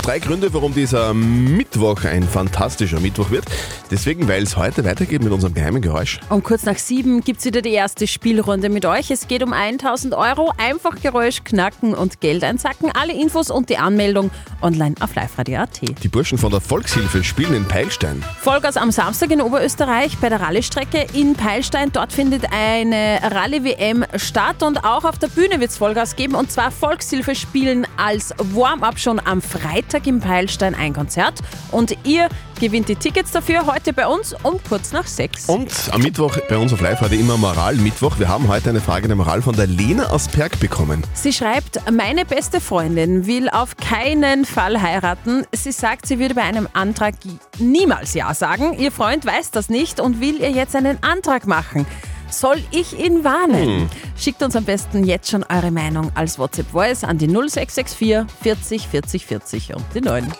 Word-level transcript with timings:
Drei 0.00 0.18
Gründe, 0.18 0.52
warum 0.52 0.74
dieser 0.74 1.14
Mittwoch 1.14 2.04
ein 2.04 2.24
fantastischer 2.24 2.98
Mittwoch 2.98 3.30
wird. 3.30 3.44
Deswegen, 3.90 4.26
weil 4.26 4.42
es 4.42 4.56
heute 4.56 4.84
weitergeht 4.84 5.22
mit 5.22 5.32
unserem 5.32 5.54
geheimen 5.54 5.80
Geräusch. 5.80 6.18
Um 6.28 6.42
kurz 6.42 6.64
nach 6.64 6.78
sieben 6.78 7.20
gibt 7.20 7.38
es 7.38 7.44
wieder 7.44 7.62
die 7.62 7.72
erste 7.72 8.06
Spielrunde 8.06 8.68
mit 8.68 8.84
euch. 8.84 9.10
Es 9.10 9.28
geht 9.28 9.44
um 9.44 9.52
1000 9.52 10.14
Euro. 10.14 10.52
Einfach 10.56 11.00
Geräusch 11.00 11.44
knacken 11.44 11.94
und 11.94 12.20
Geld 12.20 12.42
einsacken. 12.42 12.90
Alle 12.92 13.12
Infos 13.12 13.50
und 13.50 13.68
die 13.68 13.78
Anmeldung 13.78 14.30
online 14.60 14.94
auf 15.00 15.14
liveradio.at. 15.14 15.80
Die 16.02 16.08
Burschen 16.08 16.38
von 16.38 16.50
der 16.50 16.60
Volkshilfe 16.60 17.22
spielen 17.22 17.54
in 17.54 17.64
Peilstein. 17.64 18.24
Vollgas 18.40 18.76
am 18.76 18.90
Samstag 18.90 19.30
in 19.30 19.40
Oberösterreich 19.40 20.18
bei 20.18 20.28
der 20.28 20.40
Rallye-Strecke 20.40 21.06
in 21.12 21.34
Peilstein. 21.34 21.92
Dort 21.92 22.12
findet 22.12 22.46
eine 22.50 23.20
Rallye-WM 23.22 24.04
statt 24.16 24.62
und 24.62 24.84
auch 24.84 25.04
auf 25.04 25.18
der 25.18 25.28
Bühne 25.28 25.60
wird 25.60 25.70
es 25.70 25.76
Vollgas 25.76 26.16
geben. 26.16 26.34
Und 26.34 26.50
zwar 26.50 26.70
Volkshilfe 26.70 27.34
spielen 27.34 27.86
als 27.96 28.34
Warm-up 28.38 28.98
schon 28.98 29.20
am 29.24 29.40
Freitag 29.42 29.81
im 30.04 30.20
Peilstein 30.20 30.74
ein 30.74 30.92
Konzert. 30.92 31.40
Und 31.70 31.96
ihr 32.04 32.28
gewinnt 32.60 32.88
die 32.88 32.96
Tickets 32.96 33.32
dafür 33.32 33.66
heute 33.66 33.92
bei 33.92 34.06
uns 34.06 34.34
um 34.42 34.60
kurz 34.68 34.92
nach 34.92 35.06
sechs. 35.06 35.46
Und 35.46 35.72
am 35.90 36.00
Mittwoch 36.00 36.36
bei 36.48 36.56
uns 36.56 36.72
auf 36.72 36.80
Live 36.80 37.00
heute 37.00 37.16
immer 37.16 37.36
Moral-Mittwoch. 37.36 38.18
Wir 38.18 38.28
haben 38.28 38.48
heute 38.48 38.70
eine 38.70 38.80
Frage 38.80 39.08
der 39.08 39.16
Moral 39.16 39.42
von 39.42 39.54
der 39.54 39.66
Lena 39.66 40.06
aus 40.10 40.28
Perg 40.28 40.58
bekommen. 40.60 41.02
Sie 41.14 41.32
schreibt, 41.32 41.80
meine 41.90 42.24
beste 42.24 42.60
Freundin 42.60 43.26
will 43.26 43.48
auf 43.48 43.76
keinen 43.76 44.44
Fall 44.44 44.80
heiraten. 44.80 45.44
Sie 45.52 45.72
sagt, 45.72 46.06
sie 46.06 46.18
würde 46.18 46.34
bei 46.34 46.42
einem 46.42 46.68
Antrag 46.72 47.14
niemals 47.58 48.14
Ja 48.14 48.32
sagen. 48.34 48.78
Ihr 48.78 48.92
Freund 48.92 49.26
weiß 49.26 49.50
das 49.50 49.68
nicht 49.68 50.00
und 50.00 50.20
will 50.20 50.40
ihr 50.40 50.50
jetzt 50.50 50.76
einen 50.76 51.02
Antrag 51.02 51.46
machen. 51.46 51.86
Soll 52.30 52.62
ich 52.70 52.98
ihn 52.98 53.24
warnen? 53.24 53.90
Schickt 54.22 54.40
uns 54.44 54.54
am 54.54 54.62
besten 54.62 55.02
jetzt 55.02 55.28
schon 55.28 55.42
eure 55.48 55.72
Meinung 55.72 56.12
als 56.14 56.38
WhatsApp-Voice 56.38 57.02
an 57.02 57.18
die 57.18 57.26
0664 57.26 58.24
40 58.40 58.86
40 58.86 59.26
40 59.26 59.74
und 59.74 59.84
die 59.96 60.00
9. 60.00 60.32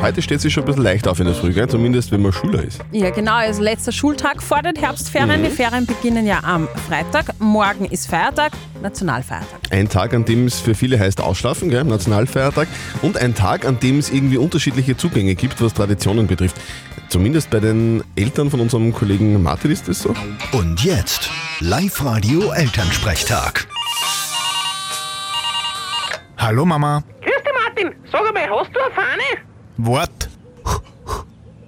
Heute 0.00 0.22
steht 0.22 0.40
sie 0.40 0.50
schon 0.50 0.62
ein 0.62 0.66
bisschen 0.68 0.82
leicht 0.82 1.06
auf 1.06 1.20
in 1.20 1.26
der 1.26 1.34
Früh, 1.34 1.52
gell? 1.52 1.68
zumindest 1.68 2.12
wenn 2.12 2.22
man 2.22 2.32
Schüler 2.32 2.64
ist. 2.64 2.80
Ja, 2.90 3.10
genau, 3.10 3.34
also 3.34 3.60
letzter 3.60 3.92
Schultag 3.92 4.42
vor 4.42 4.62
den 4.62 4.74
Herbstferien. 4.74 5.44
Die 5.44 5.50
Ferien 5.50 5.84
beginnen 5.84 6.26
ja 6.26 6.40
am 6.44 6.66
Freitag. 6.88 7.38
Morgen 7.38 7.84
ist 7.84 8.08
Feiertag, 8.08 8.52
Nationalfeiertag. 8.80 9.60
Ein 9.68 9.90
Tag, 9.90 10.14
an 10.14 10.24
dem 10.24 10.46
es 10.46 10.58
für 10.58 10.74
viele 10.74 10.98
heißt 10.98 11.20
Ausschlafen, 11.20 11.68
gell? 11.68 11.84
Nationalfeiertag. 11.84 12.68
Und 13.02 13.18
ein 13.18 13.34
Tag, 13.34 13.66
an 13.66 13.80
dem 13.80 13.98
es 13.98 14.08
irgendwie 14.08 14.38
unterschiedliche 14.38 14.96
Zugänge 14.96 15.34
gibt, 15.34 15.60
was 15.60 15.74
Traditionen 15.74 16.26
betrifft. 16.26 16.56
Zumindest 17.10 17.50
bei 17.50 17.60
den 17.60 18.02
Eltern 18.16 18.48
von 18.48 18.60
unserem 18.60 18.94
Kollegen 18.94 19.42
Martin 19.42 19.70
ist 19.70 19.88
das 19.88 20.00
so. 20.00 20.14
Und 20.52 20.82
jetzt 20.82 21.28
Live-Radio 21.64 22.50
Elternsprechtag. 22.50 23.68
Hallo 26.36 26.64
Mama. 26.64 27.04
Grüß 27.20 27.34
dich, 27.36 27.52
Martin. 27.64 27.94
Sag 28.10 28.26
einmal, 28.26 28.50
hast 28.50 28.74
du 28.74 28.80
eine 28.80 28.92
Fahne? 28.92 29.22
Wart. 29.76 30.28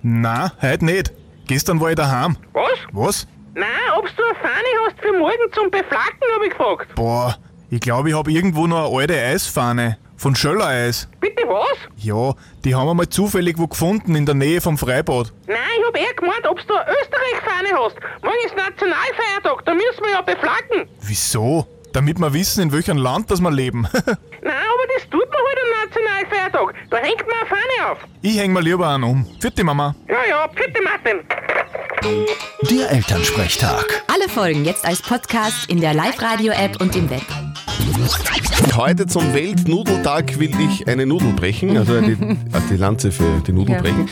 Na, 0.02 0.52
heute 0.60 0.84
nicht. 0.84 1.12
Gestern 1.46 1.80
war 1.80 1.90
ich 1.90 1.94
daheim. 1.94 2.36
Was? 2.52 2.72
Was? 2.90 3.28
Nein, 3.54 3.68
ob 3.96 4.06
du 4.16 4.22
eine 4.24 4.34
Fahne 4.34 4.68
hast 4.84 5.00
für 5.00 5.16
morgen 5.16 5.52
zum 5.52 5.70
Beflacken, 5.70 6.26
habe 6.34 6.46
ich 6.46 6.50
gefragt. 6.50 6.92
Boah, 6.96 7.38
ich 7.70 7.78
glaube, 7.78 8.08
ich 8.08 8.16
habe 8.16 8.32
irgendwo 8.32 8.66
noch 8.66 8.88
eine 8.88 8.98
alte 8.98 9.14
Eisfahne. 9.14 9.98
Von 10.16 10.34
Schöller-Eis. 10.34 11.08
Bitte 11.20 11.42
was? 11.46 11.76
Ja, 11.98 12.34
die 12.64 12.74
haben 12.74 12.86
wir 12.86 12.94
mal 12.94 13.08
zufällig 13.08 13.58
wo 13.58 13.66
gefunden 13.66 14.14
in 14.14 14.26
der 14.26 14.34
Nähe 14.34 14.60
vom 14.60 14.78
Freibad. 14.78 15.32
Nein, 15.46 15.73
hab 15.94 16.00
eher 16.00 16.14
gemeint, 16.14 16.46
ob 16.48 16.58
du 16.66 16.74
eine 16.74 16.90
Österreich-Fahne 16.90 17.68
hast. 17.78 17.96
Morgen 18.22 18.36
ist 18.46 18.56
Nationalfeiertag, 18.56 19.64
da 19.64 19.74
müssen 19.74 20.02
wir 20.02 20.10
ja 20.12 20.20
beflacken. 20.22 20.88
Wieso? 21.02 21.66
Damit 21.92 22.18
wir 22.18 22.32
wissen, 22.32 22.62
in 22.62 22.72
welchem 22.72 22.96
Land 22.96 23.30
das 23.30 23.40
wir 23.40 23.52
leben. 23.52 23.82
Nein, 23.92 24.12
aber 24.12 24.86
das 24.96 25.08
tut 25.08 25.28
man 25.30 25.38
halt 25.38 25.58
am 25.62 25.88
Nationalfeiertag. 25.88 26.74
Da 26.90 26.96
hängt 26.96 27.24
man 27.26 27.36
eine 27.40 27.48
Fahne 27.48 27.92
auf. 27.92 27.98
ich 28.22 28.36
häng 28.38 28.52
mir 28.52 28.60
lieber 28.62 28.88
einen 28.88 29.04
um. 29.04 29.26
Vierte 29.40 29.62
Mama. 29.62 29.94
Ja, 30.08 30.16
ja, 30.28 30.46
bitte, 30.48 30.82
Martin. 30.82 31.20
Der 32.70 32.90
Elternsprechtag. 32.90 34.02
Alle 34.12 34.28
Folgen 34.28 34.64
jetzt 34.64 34.84
als 34.84 35.00
Podcast 35.00 35.70
in 35.70 35.80
der 35.80 35.94
Live-Radio-App 35.94 36.80
und 36.80 36.96
im 36.96 37.08
Web. 37.10 37.22
Heute 38.76 39.06
zum 39.06 39.32
Weltnudeltag 39.32 40.38
will 40.40 40.52
ich 40.60 40.86
eine 40.88 41.06
Nudel 41.06 41.32
brechen, 41.32 41.76
also 41.78 42.00
die, 42.00 42.16
die 42.70 42.76
Lanze 42.76 43.12
für 43.12 43.40
die 43.46 43.52
Nudel 43.52 43.76
Ja. 43.76 43.80
brechen. 43.80 44.08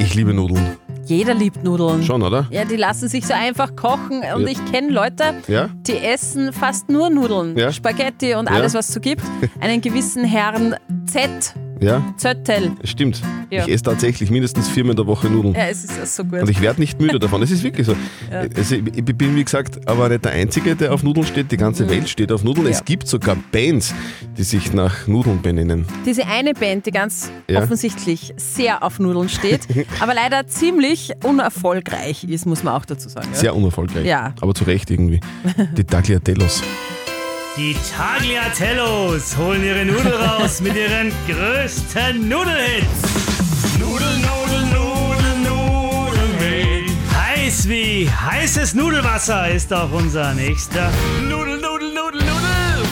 Ich 0.00 0.14
liebe 0.14 0.34
Nudeln. 0.34 0.76
Jeder 1.10 1.34
liebt 1.34 1.64
Nudeln. 1.64 2.04
Schon, 2.04 2.22
oder? 2.22 2.46
Ja, 2.50 2.64
die 2.64 2.76
lassen 2.76 3.08
sich 3.08 3.26
so 3.26 3.34
einfach 3.34 3.74
kochen 3.74 4.22
und 4.34 4.42
Ja. 4.42 4.46
ich 4.48 4.64
kenne 4.72 4.90
Leute, 4.90 5.24
Ja? 5.48 5.68
die 5.86 5.96
essen 5.98 6.52
fast 6.52 6.88
nur 6.88 7.10
Nudeln, 7.10 7.56
Ja. 7.58 7.72
Spaghetti 7.72 8.34
und 8.34 8.48
alles, 8.48 8.74
was 8.74 8.88
es 8.88 8.94
so 8.94 9.00
gibt. 9.00 9.22
Einen 9.60 9.80
gewissen 9.80 10.24
Herrn 10.24 10.76
Z, 11.06 11.54
Ja, 11.80 12.02
Zöttel. 12.16 12.72
stimmt. 12.84 13.22
Ja. 13.50 13.64
Ich 13.66 13.72
esse 13.72 13.84
tatsächlich 13.84 14.30
mindestens 14.30 14.68
viermal 14.68 14.90
in 14.92 14.96
der 14.96 15.06
Woche 15.06 15.28
Nudeln. 15.28 15.54
Ja, 15.54 15.66
es 15.68 15.82
ist 15.84 15.96
ja 15.96 16.06
so 16.06 16.24
gut. 16.24 16.40
Und 16.42 16.50
ich 16.50 16.60
werde 16.60 16.80
nicht 16.80 17.00
müde 17.00 17.18
davon. 17.18 17.42
Es 17.42 17.50
ist 17.50 17.62
wirklich 17.62 17.86
so. 17.86 17.96
Also 18.30 18.74
ich, 18.76 18.82
ich 18.96 19.04
bin, 19.04 19.34
wie 19.34 19.42
gesagt, 19.44 19.88
aber 19.88 20.08
nicht 20.08 20.24
der 20.24 20.32
Einzige, 20.32 20.76
der 20.76 20.92
auf 20.94 21.02
Nudeln 21.02 21.26
steht. 21.26 21.50
Die 21.50 21.56
ganze 21.56 21.88
Welt 21.88 22.08
steht 22.08 22.30
auf 22.32 22.44
Nudeln. 22.44 22.66
Es 22.68 22.78
Ja. 22.78 22.84
gibt 22.84 23.08
sogar 23.08 23.36
Bands, 23.50 23.94
die 24.36 24.42
sich 24.44 24.72
nach 24.72 25.06
Nudeln 25.06 25.40
benennen. 25.42 25.86
Diese 26.06 26.26
eine 26.26 26.52
Band, 26.54 26.86
die 26.86 26.90
ganz 26.92 27.30
Ja. 27.48 27.62
offensichtlich 27.62 28.34
sehr 28.36 28.82
auf 28.82 28.98
Nudeln 28.98 29.28
steht, 29.28 29.62
aber 30.00 30.14
leider 30.14 30.46
ziemlich 30.46 31.12
unerfolgreich 31.24 32.24
ist, 32.24 32.46
muss 32.46 32.62
man 32.62 32.74
auch 32.74 32.84
dazu 32.84 33.08
sagen. 33.08 33.28
Ja? 33.32 33.38
Sehr 33.38 33.54
unerfolgreich. 33.56 34.06
Ja. 34.06 34.34
Aber 34.40 34.54
zu 34.54 34.64
Recht 34.64 34.90
irgendwie. 34.90 35.20
Die 35.76 35.84
Tagliatellos. 35.84 36.62
Die 37.56 37.76
Tagliatellos 37.96 39.36
holen 39.36 39.64
ihre 39.64 39.84
Nudel 39.84 40.14
raus 40.14 40.60
mit 40.60 40.76
ihren 40.76 41.12
größten 41.26 42.28
Nudelhits. 42.28 42.86
Nudeln, 43.78 44.20
Nudeln, 44.20 45.42
Nudeln 45.42 46.38
mit. 46.38 46.90
Heiß 47.12 47.68
wie 47.68 48.08
heißes 48.08 48.74
Nudelwasser 48.74 49.50
ist 49.50 49.72
auch 49.72 49.90
unser 49.90 50.32
nächster 50.34 50.92
Nudel, 51.28 51.60
Nudel, 51.60 51.92
Nudel, 51.92 52.20
Nudel. 52.20 52.86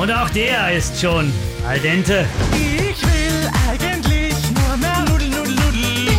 Und 0.00 0.10
auch 0.10 0.30
der 0.30 0.72
ist 0.72 1.00
schon 1.00 1.32
al 1.66 1.78
dente. 1.78 2.26
Ich 2.54 3.00
will 3.02 3.50
eigentlich 3.70 4.34
nur 4.50 4.76
mehr 4.78 5.04
Nudel, 5.08 5.28
Nudel, 5.28 5.54
Nudel. 5.54 6.12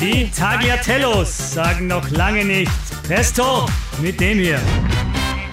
Die 0.00 0.30
Tagliatellos 0.30 1.52
sagen 1.52 1.86
noch 1.88 2.08
lange 2.08 2.46
nicht 2.46 2.72
Presto 3.02 3.66
mit 4.00 4.20
dem 4.20 4.38
hier. 4.38 4.60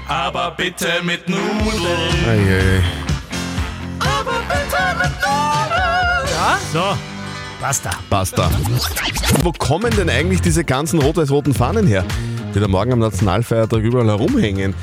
Aber 0.07 0.51
bitte 0.57 0.87
mit 1.03 1.27
Nudeln. 1.27 2.25
Eieiei. 2.27 2.81
So, 6.71 6.83
basta. 7.59 7.89
Basta. 8.09 8.51
Wo 9.43 9.51
kommen 9.51 9.91
denn 9.95 10.09
eigentlich 10.09 10.41
diese 10.41 10.63
ganzen 10.63 11.01
rot-weiß-roten 11.01 11.53
Fahnen 11.53 11.87
her, 11.87 12.05
die 12.53 12.59
da 12.59 12.67
morgen 12.67 12.93
am 12.93 12.99
Nationalfeiertag 12.99 13.81
überall 13.81 14.07
herumhängen? 14.07 14.73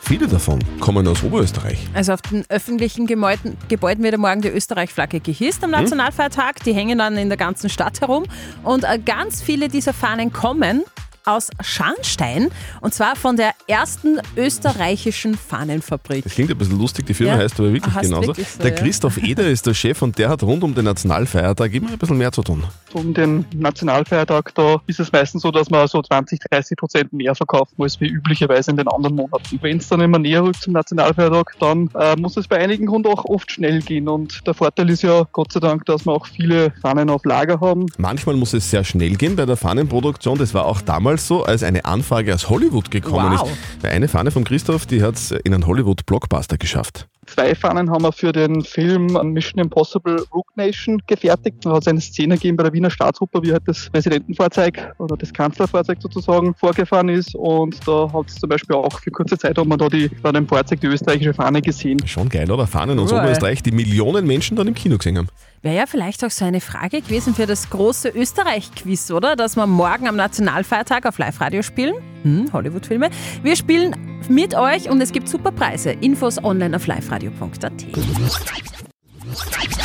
Viele 0.00 0.26
davon 0.26 0.58
kommen 0.80 1.06
aus 1.06 1.22
Oberösterreich. 1.22 1.86
Also 1.92 2.14
auf 2.14 2.22
den 2.22 2.44
öffentlichen 2.48 3.06
Gebäuden, 3.06 3.56
Gebäuden 3.68 4.02
wird 4.02 4.12
ja 4.12 4.18
morgen 4.18 4.40
die 4.40 4.48
Österreich-Flagge 4.48 5.20
gehisst 5.20 5.62
am 5.62 5.70
Nationalfeiertag. 5.70 6.64
Die 6.64 6.72
hängen 6.72 6.98
dann 6.98 7.16
in 7.18 7.28
der 7.28 7.36
ganzen 7.36 7.68
Stadt 7.68 8.00
herum. 8.00 8.24
Und 8.64 8.84
äh, 8.84 8.98
ganz 8.98 9.42
viele 9.42 9.68
dieser 9.68 9.92
Fahnen 9.92 10.32
kommen 10.32 10.84
aus 11.28 11.50
Scharnstein 11.62 12.48
und 12.80 12.94
zwar 12.94 13.16
von 13.16 13.36
der 13.36 13.52
ersten 13.66 14.18
österreichischen 14.36 15.36
Fahnenfabrik. 15.36 16.24
Das 16.24 16.34
klingt 16.34 16.50
ein 16.50 16.58
bisschen 16.58 16.78
lustig, 16.78 17.06
die 17.06 17.14
Firma 17.14 17.34
Ja. 17.34 17.38
heißt 17.40 17.58
aber 17.60 17.72
wirklich 17.72 17.94
genauso. 18.00 18.28
wirklich 18.28 18.48
so, 18.48 18.62
der. 18.62 18.74
Christoph 18.74 19.16
Eder 19.18 19.46
ist 19.48 19.66
der 19.66 19.74
Chef 19.74 20.00
und 20.02 20.18
der 20.18 20.28
hat 20.28 20.42
rund 20.42 20.64
um 20.64 20.74
den 20.74 20.84
Nationalfeiertag 20.84 21.72
immer 21.74 21.90
ein 21.90 21.98
bisschen 21.98 22.18
mehr 22.18 22.32
zu 22.32 22.42
tun. 22.42 22.64
Um 22.98 23.14
den 23.14 23.44
Nationalfeiertag, 23.54 24.54
da 24.54 24.80
ist 24.86 25.00
es 25.00 25.12
meistens 25.12 25.42
so, 25.42 25.50
dass 25.50 25.70
man 25.70 25.86
so 25.88 26.02
20, 26.02 26.40
30 26.50 26.76
Prozent 26.76 27.12
mehr 27.12 27.34
verkauft 27.34 27.72
als 27.78 28.00
wie 28.00 28.08
üblicherweise 28.08 28.70
in 28.70 28.76
den 28.76 28.88
anderen 28.88 29.16
Monaten. 29.16 29.58
Wenn 29.62 29.78
es 29.78 29.88
dann 29.88 30.00
immer 30.00 30.18
näher 30.18 30.42
rückt 30.42 30.62
zum 30.62 30.72
Nationalfeiertag, 30.72 31.54
dann 31.60 31.88
äh, 31.98 32.16
muss 32.16 32.36
es 32.36 32.48
bei 32.48 32.58
einigen 32.58 32.86
Kunden 32.86 33.08
auch 33.08 33.24
oft 33.24 33.50
schnell 33.52 33.80
gehen. 33.80 34.08
Und 34.08 34.46
der 34.46 34.54
Vorteil 34.54 34.90
ist 34.90 35.02
ja 35.02 35.22
Gott 35.32 35.52
sei 35.52 35.60
Dank, 35.60 35.84
dass 35.86 36.06
wir 36.06 36.12
auch 36.12 36.26
viele 36.26 36.72
Fahnen 36.82 37.10
auf 37.10 37.24
Lager 37.24 37.60
haben. 37.60 37.86
Manchmal 37.98 38.36
muss 38.36 38.52
es 38.52 38.70
sehr 38.70 38.84
schnell 38.84 39.14
gehen 39.16 39.36
bei 39.36 39.46
der 39.46 39.56
Fahnenproduktion. 39.56 40.38
Das 40.38 40.54
war 40.54 40.66
auch 40.66 40.80
damals 40.80 41.26
so, 41.26 41.44
als 41.44 41.62
eine 41.62 41.84
Anfrage 41.84 42.34
aus 42.34 42.48
Hollywood 42.50 42.90
gekommen 42.90 43.32
Wow. 43.38 43.48
ist. 43.50 43.82
Weil 43.84 43.92
eine 43.92 44.08
Fahne 44.08 44.30
von 44.30 44.44
Christoph, 44.44 44.86
die 44.86 45.02
hat 45.02 45.14
es 45.14 45.30
in 45.30 45.54
einen 45.54 45.66
Hollywood-Blockbuster 45.66 46.58
geschafft. 46.58 47.06
Zwei 47.34 47.54
Fahnen 47.54 47.90
haben 47.90 48.02
wir 48.02 48.12
für 48.12 48.32
den 48.32 48.62
Film 48.62 49.06
Mission 49.32 49.60
Impossible 49.60 50.24
Rogue 50.32 50.50
Nation 50.56 51.00
gefertigt. 51.06 51.58
Da 51.62 51.72
hat 51.72 51.82
es 51.82 51.88
eine 51.88 52.00
Szene 52.00 52.34
gegeben 52.36 52.56
bei 52.56 52.64
der 52.64 52.72
Wiener 52.72 52.90
Staatsoper, 52.90 53.42
wie 53.42 53.52
halt 53.52 53.62
das 53.66 53.90
Präsidentenfahrzeug 53.90 54.94
oder 54.98 55.16
das 55.16 55.32
Kanzlerfahrzeug 55.32 55.98
sozusagen 56.00 56.54
vorgefahren 56.54 57.08
ist. 57.08 57.34
Und 57.34 57.86
da 57.86 58.10
hat 58.12 58.28
es 58.28 58.36
zum 58.36 58.48
Beispiel 58.48 58.76
auch 58.76 59.00
für 59.00 59.10
kurze 59.10 59.36
Zeit 59.38 59.58
hat 59.58 59.66
man 59.66 59.78
da 59.78 59.88
die, 59.88 60.08
bei 60.22 60.32
dem 60.32 60.48
Fahrzeug 60.48 60.80
die 60.80 60.86
österreichische 60.86 61.34
Fahne 61.34 61.60
gesehen. 61.60 61.98
Schon 62.06 62.28
geil, 62.28 62.50
oder? 62.50 62.66
Fahnen 62.66 62.98
aus 62.98 63.12
Cool. 63.12 63.18
Oberösterreich, 63.18 63.62
die 63.62 63.72
Millionen 63.72 64.26
Menschen 64.26 64.56
dann 64.56 64.66
im 64.66 64.74
Kino 64.74 64.96
gesehen 64.96 65.18
haben. 65.18 65.28
Wäre 65.62 65.76
ja 65.76 65.86
vielleicht 65.86 66.24
auch 66.24 66.30
so 66.30 66.44
eine 66.44 66.60
Frage 66.60 67.00
gewesen 67.00 67.34
für 67.34 67.46
das 67.46 67.70
große 67.70 68.10
Österreich-Quiz, 68.10 69.10
oder? 69.10 69.36
Dass 69.36 69.56
wir 69.56 69.66
morgen 69.66 70.08
am 70.08 70.16
Nationalfeiertag 70.16 71.06
auf 71.06 71.18
Live-Radio 71.18 71.62
spielen. 71.62 71.94
Hm, 72.22 72.52
Hollywood-Filme. 72.52 73.10
Wir 73.42 73.56
spielen 73.56 73.96
mit 74.28 74.54
euch 74.54 74.88
und 74.88 75.00
es 75.00 75.12
gibt 75.12 75.28
super 75.28 75.52
Preise. 75.52 75.90
Infos 75.90 76.42
online 76.42 76.76
auf 76.76 76.86
liveradio.at. 76.86 78.87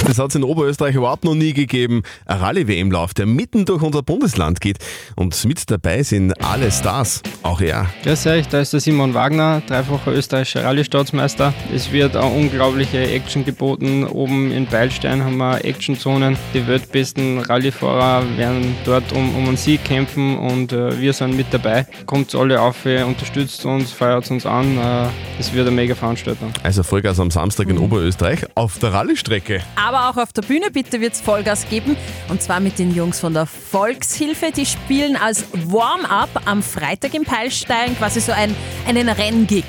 Das 0.05 0.19
hat 0.19 0.29
es 0.29 0.35
in 0.35 0.43
Oberösterreich 0.43 0.95
überhaupt 0.95 1.23
noch 1.23 1.35
nie 1.35 1.53
gegeben. 1.53 2.03
Ein 2.25 2.37
Rallye-WM-Lauf, 2.39 3.13
der 3.13 3.25
mitten 3.25 3.65
durch 3.65 3.81
unser 3.81 4.03
Bundesland 4.03 4.59
geht. 4.59 4.77
Und 5.15 5.45
mit 5.45 5.69
dabei 5.71 6.03
sind 6.03 6.33
alle 6.43 6.71
Stars. 6.71 7.21
Auch 7.41 7.61
er. 7.61 7.87
Grüß 8.03 8.27
euch, 8.27 8.47
da 8.49 8.59
ist 8.59 8.73
der 8.73 8.79
Simon 8.79 9.13
Wagner, 9.13 9.61
dreifacher 9.65 10.11
österreichischer 10.11 10.65
Rallye-Staatsmeister. 10.65 11.53
Es 11.73 11.91
wird 11.91 12.15
eine 12.15 12.25
unglaubliche 12.27 12.99
Action 12.99 13.45
geboten. 13.45 14.05
Oben 14.05 14.51
in 14.51 14.65
Beilstein 14.65 15.23
haben 15.23 15.37
wir 15.37 15.63
Actionzonen. 15.63 16.37
Die 16.53 16.67
weltbesten 16.67 17.39
Rallyefahrer 17.39 18.25
werden 18.37 18.75
dort 18.85 19.11
um, 19.13 19.35
um 19.35 19.47
einen 19.47 19.57
Sieg 19.57 19.83
kämpfen 19.85 20.37
und 20.37 20.73
äh, 20.73 20.99
wir 20.99 21.13
sind 21.13 21.37
mit 21.37 21.47
dabei. 21.51 21.87
Kommt 22.05 22.33
alle 22.35 22.59
auf, 22.59 22.85
äh, 22.85 23.03
unterstützt 23.03 23.65
uns, 23.65 23.91
feiert 23.91 24.29
uns 24.29 24.45
an. 24.45 24.77
Äh, 24.77 25.07
Es 25.39 25.53
wird 25.53 25.67
eine 25.67 25.75
mega 25.75 25.95
Veranstaltung. 25.95 26.51
Also 26.63 26.83
Vollgas 26.83 27.19
am 27.19 27.31
Samstag 27.31 27.69
in 27.69 27.77
Oberösterreich 27.77 28.45
auf 28.55 28.79
der 28.79 28.93
Rallye-Strecke. 28.93 29.61
Aber 29.83 30.09
auch 30.09 30.15
auf 30.15 30.31
der 30.31 30.44
Bühne 30.44 30.71
bitte 30.71 31.01
wird 31.01 31.13
es 31.13 31.19
Vollgas 31.19 31.68
geben. 31.69 31.97
Und 32.30 32.41
zwar 32.41 32.62
mit 32.62 32.80
den 32.80 32.95
Jungs 32.95 33.19
von 33.19 33.33
der 33.33 33.45
Volkshilfe. 33.45 34.51
Die 34.56 34.65
spielen 34.65 35.18
als 35.18 35.44
Warm-up 35.51 36.30
am 36.45 36.63
Freitag 36.63 37.13
im 37.13 37.25
Peilstein 37.25 37.97
quasi 37.97 38.21
so 38.21 38.31
ein, 38.31 38.56
einen 38.88 39.09
Renngig. 39.09 39.65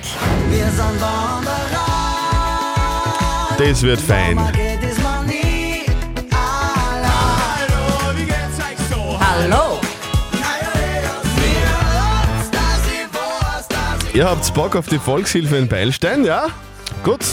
Das 3.58 3.82
wird 3.82 4.00
fein. 4.00 4.38
Hallo! 9.18 9.80
Ihr 14.12 14.28
habt 14.28 14.54
Bock 14.54 14.76
auf 14.76 14.86
die 14.86 15.00
Volkshilfe 15.00 15.56
in 15.56 15.66
Beilstein, 15.66 16.24
ja? 16.24 16.46
Gut, 17.02 17.24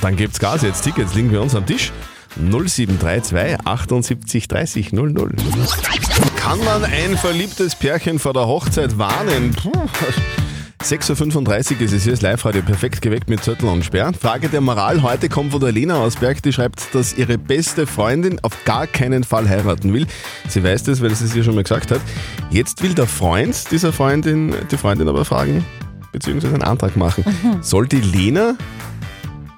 dann 0.00 0.16
gibt's 0.16 0.38
Gas 0.38 0.62
jetzt. 0.62 0.82
Tickets 0.82 1.12
liegen 1.12 1.30
bei 1.30 1.38
uns 1.38 1.54
am 1.54 1.66
Tisch. 1.66 1.92
0732 2.36 3.66
78 3.66 4.48
30 4.48 4.92
00. 4.92 5.34
Kann 6.36 6.64
man 6.64 6.84
ein 6.84 7.16
verliebtes 7.16 7.74
Pärchen 7.74 8.18
vor 8.18 8.32
der 8.32 8.46
Hochzeit 8.46 8.98
warnen? 8.98 9.54
Puh. 9.54 9.72
6.35 10.82 11.76
Uhr 11.76 11.82
ist 11.82 11.92
es 11.92 12.02
hier, 12.02 12.12
das 12.12 12.22
Live-Radio 12.22 12.60
perfekt 12.62 13.02
geweckt 13.02 13.30
mit 13.30 13.44
Zettel 13.44 13.68
und 13.68 13.84
Sperr. 13.84 14.12
Frage 14.12 14.48
der 14.48 14.60
Moral 14.60 15.02
heute 15.02 15.28
kommt 15.28 15.52
von 15.52 15.60
der 15.60 15.70
Lena 15.70 15.98
aus 15.98 16.16
Berg, 16.16 16.42
die 16.42 16.52
schreibt, 16.52 16.92
dass 16.92 17.16
ihre 17.16 17.38
beste 17.38 17.86
Freundin 17.86 18.40
auf 18.42 18.64
gar 18.64 18.88
keinen 18.88 19.22
Fall 19.22 19.48
heiraten 19.48 19.92
will. 19.92 20.08
Sie 20.48 20.64
weiß 20.64 20.82
das, 20.82 21.00
weil 21.00 21.14
sie 21.14 21.26
es 21.26 21.36
ihr 21.36 21.44
schon 21.44 21.54
mal 21.54 21.62
gesagt 21.62 21.92
hat. 21.92 22.00
Jetzt 22.50 22.82
will 22.82 22.94
der 22.94 23.06
Freund 23.06 23.70
dieser 23.70 23.92
Freundin 23.92 24.56
die 24.72 24.76
Freundin 24.76 25.08
aber 25.08 25.24
fragen, 25.24 25.64
beziehungsweise 26.10 26.54
einen 26.54 26.64
Antrag 26.64 26.96
machen. 26.96 27.24
Soll 27.60 27.86
die 27.86 28.00
Lena 28.00 28.56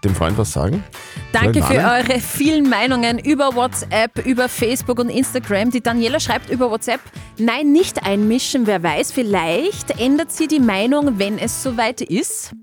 dem 0.05 0.15
Freund 0.15 0.39
was 0.39 0.53
sagen? 0.53 0.85
Danke 1.33 1.62
für 1.62 1.79
eure 1.79 2.21
vielen 2.21 2.69
Meinungen 2.69 3.19
über 3.19 3.55
WhatsApp, 3.55 4.25
über 4.25 4.49
Facebook 4.49 4.99
und 4.99 5.09
Instagram. 5.09 5.71
Die 5.71 5.83
Daniela 5.83 6.21
schreibt 6.21 6.51
über 6.51 6.71
WhatsApp, 6.71 7.01
nein, 7.39 7.73
nicht 7.73 8.05
einmischen, 8.06 8.67
wer 8.67 8.83
weiß, 8.83 9.12
vielleicht 9.12 10.01
ändert 10.01 10.33
sie 10.33 10.47
die 10.47 10.61
Meinung, 10.61 11.19
wenn 11.19 11.39
es 11.39 11.62
soweit 11.62 12.01
ist. 12.01 12.55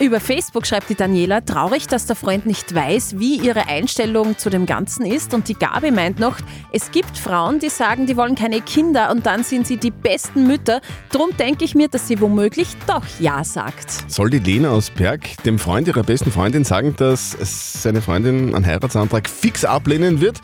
Über 0.00 0.18
Facebook 0.18 0.66
schreibt 0.66 0.88
die 0.88 0.94
Daniela, 0.94 1.42
traurig, 1.42 1.86
dass 1.86 2.06
der 2.06 2.16
Freund 2.16 2.46
nicht 2.46 2.74
weiß, 2.74 3.18
wie 3.18 3.36
ihre 3.36 3.66
Einstellung 3.68 4.38
zu 4.38 4.48
dem 4.48 4.64
Ganzen 4.64 5.04
ist. 5.04 5.34
Und 5.34 5.46
die 5.46 5.52
Gabi 5.52 5.90
meint 5.90 6.18
noch, 6.18 6.38
es 6.72 6.90
gibt 6.90 7.18
Frauen, 7.18 7.58
die 7.58 7.68
sagen, 7.68 8.06
die 8.06 8.16
wollen 8.16 8.34
keine 8.34 8.62
Kinder 8.62 9.10
und 9.10 9.26
dann 9.26 9.44
sind 9.44 9.66
sie 9.66 9.76
die 9.76 9.90
besten 9.90 10.46
Mütter. 10.46 10.80
Drum 11.12 11.36
denke 11.36 11.66
ich 11.66 11.74
mir, 11.74 11.88
dass 11.88 12.08
sie 12.08 12.18
womöglich 12.18 12.68
doch 12.86 13.04
Ja 13.18 13.44
sagt. 13.44 14.10
Soll 14.10 14.30
die 14.30 14.38
Lena 14.38 14.70
aus 14.70 14.88
Berg 14.88 15.36
dem 15.44 15.58
Freund 15.58 15.86
ihrer 15.86 16.02
besten 16.02 16.32
Freundin 16.32 16.64
sagen, 16.64 16.96
dass 16.96 17.36
seine 17.82 18.00
Freundin 18.00 18.54
einen 18.54 18.64
Heiratsantrag 18.64 19.28
fix 19.28 19.66
ablehnen 19.66 20.22
wird? 20.22 20.40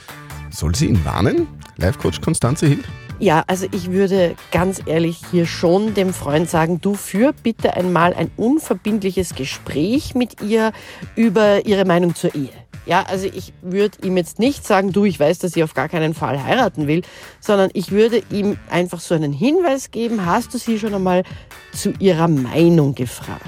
Soll 0.50 0.74
sie 0.74 0.88
ihn 0.88 1.02
warnen? 1.06 1.48
Live-Coach 1.78 2.20
Konstanze 2.20 2.66
Hill? 2.66 2.84
Ja, 3.18 3.44
also 3.46 3.66
ich 3.72 3.92
würde 3.92 4.34
ganz 4.52 4.82
ehrlich 4.84 5.20
hier 5.30 5.46
schon 5.46 5.94
dem 5.94 6.12
Freund 6.12 6.50
sagen, 6.50 6.82
du 6.82 6.94
führ 6.94 7.32
bitte 7.32 7.74
einmal 7.74 8.12
ein 8.12 8.30
unverbindliches 8.36 9.34
Gespräch 9.34 10.14
mit 10.14 10.42
ihr 10.42 10.72
über 11.14 11.64
ihre 11.64 11.86
Meinung 11.86 12.14
zur 12.14 12.34
Ehe. 12.34 12.50
Ja, 12.84 13.04
also 13.08 13.26
ich 13.26 13.54
würde 13.62 13.96
ihm 14.06 14.18
jetzt 14.18 14.38
nicht 14.38 14.66
sagen, 14.66 14.92
du, 14.92 15.06
ich 15.06 15.18
weiß, 15.18 15.38
dass 15.38 15.52
sie 15.52 15.64
auf 15.64 15.72
gar 15.72 15.88
keinen 15.88 16.12
Fall 16.12 16.44
heiraten 16.44 16.86
will, 16.86 17.02
sondern 17.40 17.70
ich 17.72 17.90
würde 17.90 18.22
ihm 18.30 18.58
einfach 18.70 19.00
so 19.00 19.14
einen 19.14 19.32
Hinweis 19.32 19.90
geben, 19.90 20.26
hast 20.26 20.52
du 20.52 20.58
sie 20.58 20.78
schon 20.78 20.94
einmal 20.94 21.24
zu 21.72 21.94
ihrer 21.98 22.28
Meinung 22.28 22.94
gefragt? 22.94 23.42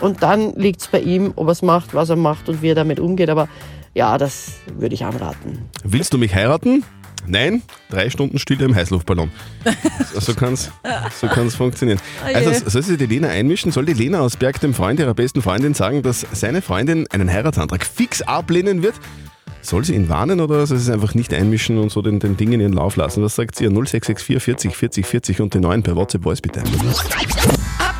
Und 0.00 0.22
dann 0.22 0.54
liegt 0.54 0.80
es 0.80 0.88
bei 0.88 1.00
ihm, 1.00 1.34
ob 1.36 1.48
er 1.48 1.52
es 1.52 1.62
macht, 1.62 1.94
was 1.94 2.08
er 2.08 2.16
macht 2.16 2.48
und 2.48 2.62
wie 2.62 2.70
er 2.70 2.74
damit 2.74 2.98
umgeht, 2.98 3.28
aber 3.28 3.48
ja, 3.92 4.18
das 4.18 4.54
würde 4.76 4.94
ich 4.94 5.04
anraten. 5.04 5.70
Willst 5.84 6.12
du 6.12 6.18
mich 6.18 6.34
heiraten? 6.34 6.84
Nein, 7.26 7.62
drei 7.90 8.10
Stunden 8.10 8.38
Stille 8.38 8.64
im 8.64 8.74
Heißluftballon. 8.74 9.30
So 10.18 10.34
kann 10.34 10.54
es 10.54 10.70
so 11.20 11.26
kann's 11.26 11.54
funktionieren. 11.54 11.98
Oh. 12.22 12.34
Also 12.34 12.68
soll 12.68 12.82
sich 12.82 12.98
die 12.98 13.06
Lena 13.06 13.28
einmischen? 13.28 13.72
Soll 13.72 13.86
die 13.86 13.92
Lena 13.92 14.20
aus 14.20 14.36
Berg 14.36 14.60
dem 14.60 14.74
Freund 14.74 15.00
ihrer 15.00 15.14
besten 15.14 15.42
Freundin 15.42 15.74
sagen, 15.74 16.02
dass 16.02 16.26
seine 16.32 16.62
Freundin 16.62 17.06
einen 17.10 17.30
Heiratsantrag 17.30 17.84
fix 17.84 18.22
ablehnen 18.22 18.82
wird? 18.82 18.94
Soll 19.62 19.84
sie 19.84 19.94
ihn 19.94 20.08
warnen 20.10 20.40
oder 20.40 20.66
soll 20.66 20.76
sie 20.76 20.84
es 20.84 20.90
einfach 20.90 21.14
nicht 21.14 21.32
einmischen 21.32 21.78
und 21.78 21.90
so 21.90 22.02
den, 22.02 22.20
den 22.20 22.36
Ding 22.36 22.52
in 22.52 22.60
ihren 22.60 22.74
Lauf 22.74 22.96
lassen? 22.96 23.22
Was 23.22 23.34
sagt 23.34 23.56
sie? 23.56 23.64
0664 23.64 24.42
40 24.42 24.76
40 24.76 25.06
40 25.06 25.40
und 25.40 25.54
die 25.54 25.60
9 25.60 25.82
per 25.82 25.96
WhatsApp 25.96 26.22
Voice 26.22 26.42
bitte. 26.42 26.62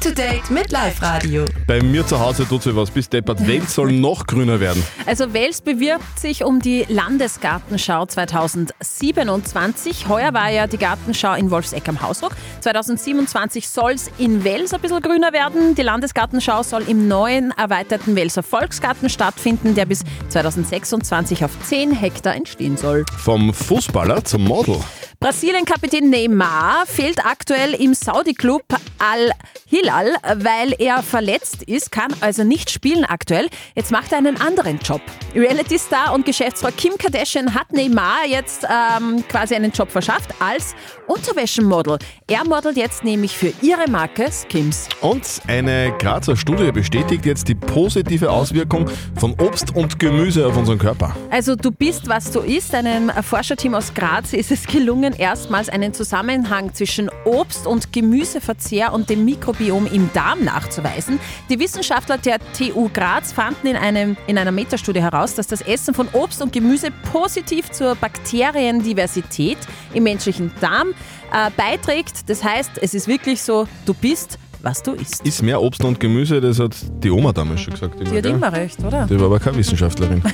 To 0.05 0.11
date 0.11 0.51
mit 0.51 0.71
Live 0.71 1.01
Radio. 1.01 1.47
Bei 1.67 1.83
mir 1.83 2.07
zu 2.07 2.21
Hause 2.21 2.47
tut 2.47 2.63
sie 2.63 2.77
was, 2.77 2.91
bis 2.91 3.09
deppert. 3.09 3.47
Welt 3.47 3.71
soll 3.71 3.91
noch 3.93 4.27
grüner 4.27 4.61
werden. 4.61 4.85
Also 5.07 5.33
Wels 5.33 5.63
bewirbt 5.63 6.21
sich 6.21 6.45
um 6.45 6.61
die 6.61 6.85
Landesgartenschau 6.91 8.05
2027. 8.05 10.07
Heuer 10.07 10.35
war 10.35 10.51
ja 10.51 10.67
die 10.67 10.77
Gartenschau 10.77 11.33
in 11.33 11.51
Wolfseck 11.51 11.89
am 11.89 12.03
Hausruck. 12.03 12.33
2027 12.61 13.67
soll 13.67 13.93
es 13.93 14.11
in 14.19 14.45
Wels 14.45 14.75
ein 14.75 14.83
bisschen 14.83 15.01
grüner 15.01 15.33
werden. 15.33 15.75
Die 15.75 15.81
Landesgartenschau 15.81 16.63
soll 16.63 16.83
im 16.83 17.09
neuen 17.09 17.53
erweiterten 17.53 18.15
Welser 18.15 18.43
Volksgarten 18.43 19.09
stattfinden, 19.09 19.75
der 19.75 19.87
bis 19.87 20.05
2026 20.29 21.47
auf 21.47 21.53
10 21.63 21.93
Hektar 21.93 22.35
entstehen 22.35 22.77
soll. 22.77 23.07
Vom 23.17 23.55
Fußballer 23.55 24.23
zum 24.23 24.45
Model. 24.45 24.77
Brasilien-Kapitän 25.25 26.11
Neymar 26.11 26.85
fehlt 26.85 27.25
aktuell 27.25 27.73
im 27.73 27.95
Saudi-Club 27.95 28.63
Al-Hilal, 28.99 30.17
weil 30.37 30.75
er 30.79 31.03
verletzt 31.03 31.63
ist, 31.63 31.91
kann 31.91 32.15
also 32.21 32.45
nicht 32.45 32.69
spielen 32.71 33.07
aktuell. 33.07 33.49
Jetzt 33.75 33.91
macht 33.91 34.13
er 34.13 34.19
einen 34.19 34.39
anderen 34.39 34.79
Job. 34.81 35.01
Reality-Star 35.35 36.13
und 36.13 36.27
Geschäftsfrau 36.27 36.69
Kim 36.77 36.99
Kardashian 36.99 37.55
hat 37.55 37.73
Neymar 37.73 38.27
jetzt 38.29 38.65
ähm, 38.65 39.25
quasi 39.27 39.55
einen 39.55 39.73
Job 39.73 39.91
verschafft 39.91 40.29
als 40.41 40.75
Unterwäschenmodel. 41.07 41.99
Er 42.27 42.45
modelt 42.45 42.77
jetzt 42.77 43.03
nämlich 43.03 43.37
für 43.37 43.53
ihre 43.63 43.91
Marke 43.91 44.31
Skims. 44.31 44.91
Und 45.01 45.41
eine 45.47 45.95
Grazer 45.99 46.37
Studie 46.37 46.71
bestätigt 46.71 47.25
jetzt 47.25 47.49
die 47.49 47.55
positive 47.55 48.31
Auswirkung 48.31 48.91
von 49.19 49.35
Obst 49.41 49.75
und 49.75 49.99
Gemüse 49.99 50.47
auf 50.47 50.57
unseren 50.57 50.79
Körper. 50.79 51.17
Also 51.31 51.57
du 51.57 51.71
bist, 51.71 52.09
was 52.09 52.31
du 52.31 52.41
isst. 52.41 52.75
Einem 52.75 53.11
Forscherteam 53.23 53.75
aus 53.75 53.93
Graz 53.95 54.35
ist 54.35 54.51
es 54.51 54.67
gelungen, 54.67 55.14
erstmals 55.19 55.69
einen 55.69 55.95
Zusammenhang 55.95 56.75
zwischen 56.75 57.11
Obst- 57.25 57.67
und 57.67 57.93
Gemüseverzehr 57.93 58.93
und 58.93 59.11
dem 59.11 59.25
Mikrobiom 59.25 59.87
im 59.87 60.11
Darm 60.13 60.45
nachzuweisen. 60.45 61.19
Die 61.49 61.59
Wissenschaftler 61.59 62.19
der 62.19 62.39
TU 62.53 62.89
Graz 62.93 63.33
fanden 63.33 63.69
in, 63.69 63.77
einem, 63.77 64.17
in 64.27 64.39
einer 64.39 64.53
Metastudie 64.53 65.01
heraus, 65.01 65.35
dass 65.35 65.47
das 65.47 65.61
Essen 65.61 65.95
von 65.95 66.09
Obst 66.13 66.43
und 66.43 66.53
Gemüse 66.53 66.89
positiv 67.13 67.71
zur 67.71 67.95
Bakteriendiversität 67.95 69.59
im 69.93 70.05
menschlichen 70.05 70.53
Darm 70.61 70.89
äh, 71.33 71.51
beiträgt. 71.57 72.29
Das 72.29 72.45
heißt, 72.45 72.73
es 72.81 72.95
ist 72.95 73.09
wirklich 73.09 73.43
so, 73.43 73.67
du 73.87 73.95
bist, 73.95 74.39
was 74.63 74.83
du 74.83 74.93
isst. 74.93 75.27
Ist 75.27 75.43
mehr 75.43 75.61
Obst 75.61 75.85
und 75.85 76.01
Gemüse, 76.01 76.41
das 76.41 76.59
hat 76.59 76.75
die 77.03 77.11
Oma 77.11 77.33
damals 77.33 77.61
schon 77.61 77.75
gesagt. 77.75 78.01
Die 78.01 78.05
hat 78.07 78.23
gell? 78.23 78.33
immer 78.33 78.53
recht, 78.53 78.83
oder? 78.83 79.07
Die 79.07 79.19
war 79.19 79.27
aber 79.27 79.41
keine 79.41 79.59
Wissenschaftlerin. 79.59 80.23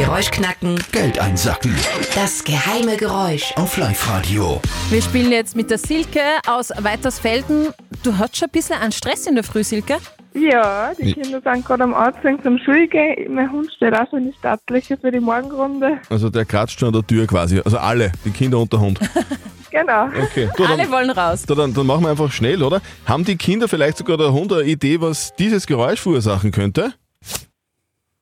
Geräusch 0.00 0.30
knacken. 0.30 0.82
Geld 0.92 1.18
einsacken. 1.18 1.76
Das 2.14 2.42
geheime 2.42 2.96
Geräusch. 2.96 3.52
Auf 3.56 3.76
Live-Radio. 3.76 4.58
Wir 4.88 5.02
spielen 5.02 5.30
jetzt 5.30 5.54
mit 5.54 5.68
der 5.68 5.76
Silke 5.76 6.22
aus 6.48 6.70
Weitersfelden. 6.70 7.68
Du 8.02 8.16
hast 8.16 8.34
schon 8.34 8.48
ein 8.48 8.50
bisschen 8.50 8.78
an 8.80 8.92
Stress 8.92 9.26
in 9.26 9.34
der 9.34 9.44
Früh, 9.44 9.62
Silke? 9.62 9.98
Ja, 10.32 10.92
die 10.98 11.12
Kinder 11.12 11.42
sind 11.42 11.66
gerade 11.66 11.82
am 11.82 11.92
Anziehen 11.92 12.42
zum 12.42 12.58
Schulgehen. 12.60 13.34
Mein 13.34 13.52
Hund 13.52 13.70
steht 13.76 13.92
auch 13.92 14.08
schon 14.08 14.20
in 14.20 14.30
die 14.30 14.38
Stadtliche 14.38 14.96
für 14.96 15.10
die 15.10 15.20
Morgenrunde. 15.20 15.98
Also 16.08 16.30
der 16.30 16.46
kratzt 16.46 16.80
schon 16.80 16.88
an 16.88 16.94
der 16.94 17.06
Tür 17.06 17.26
quasi. 17.26 17.60
Also 17.62 17.76
alle, 17.76 18.10
die 18.24 18.30
Kinder 18.30 18.58
und 18.58 18.72
der 18.72 18.80
Hund. 18.80 18.98
Genau. 19.72 20.06
Okay, 20.06 20.48
du, 20.56 20.64
dann, 20.64 20.80
Alle 20.80 20.90
wollen 20.90 21.10
raus. 21.10 21.44
da, 21.46 21.54
dann, 21.54 21.72
dann 21.72 21.86
machen 21.86 22.02
wir 22.02 22.10
einfach 22.10 22.32
schnell, 22.32 22.64
oder? 22.64 22.80
Haben 23.06 23.24
die 23.24 23.36
Kinder 23.36 23.68
vielleicht 23.68 23.98
sogar 23.98 24.16
der 24.16 24.32
Hund 24.32 24.52
eine 24.52 24.64
Idee, 24.64 25.00
was 25.00 25.32
dieses 25.36 25.64
Geräusch 25.64 26.00
verursachen 26.00 26.50
könnte? 26.50 26.92